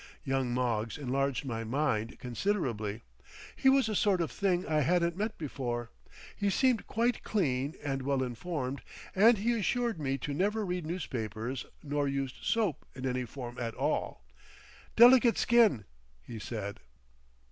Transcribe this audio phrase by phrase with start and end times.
[0.23, 3.03] Young Moggs enlarged my mind considerably;
[3.55, 5.91] he was a sort of thing I hadn't met before;
[6.35, 8.81] he seemed quite clean and well informed
[9.13, 13.75] and he assured me to never read newspapers nor used soap in any form at
[13.75, 14.25] all,
[14.95, 15.85] "Delicate skin,"
[16.23, 16.79] he said.